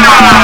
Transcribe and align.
no, 0.00 0.10
no. 0.20 0.35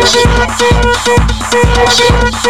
¡Gracias 0.00 0.24
sí, 1.50 1.60
sí, 2.42 2.49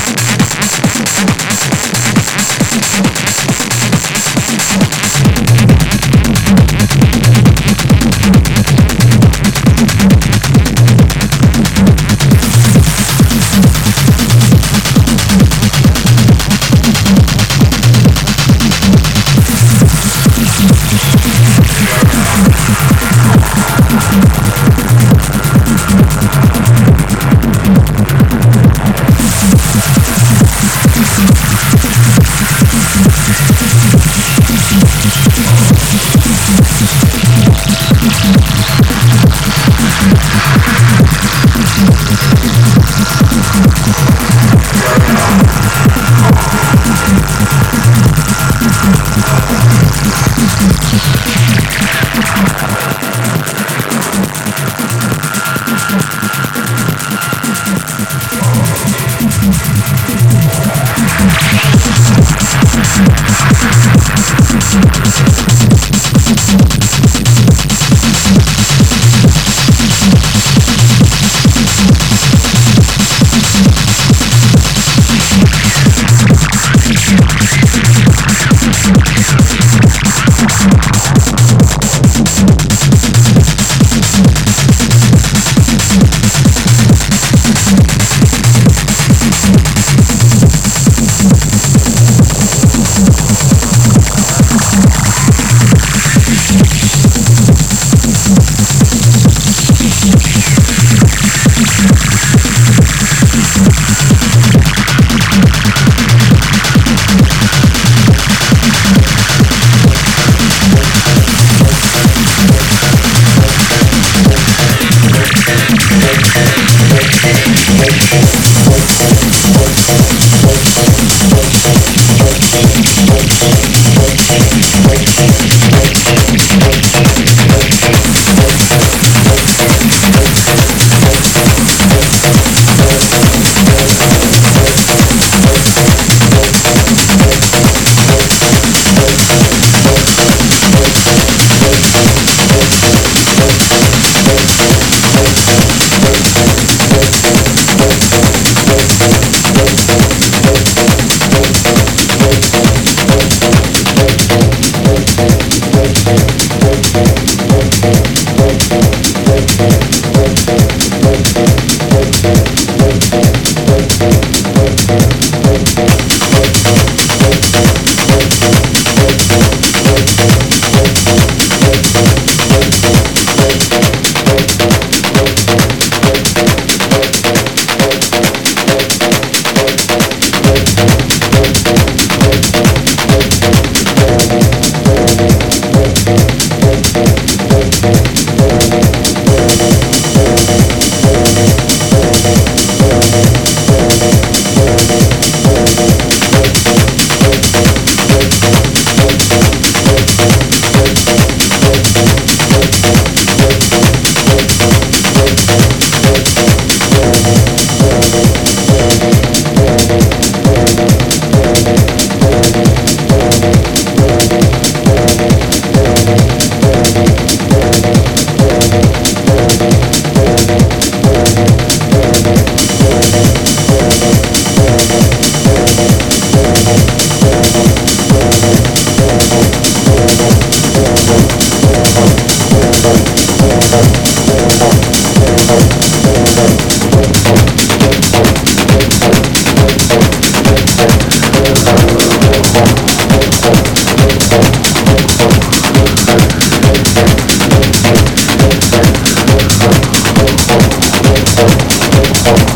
Thank 252.23 252.50